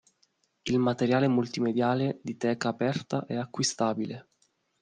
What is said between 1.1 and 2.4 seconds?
multimediale di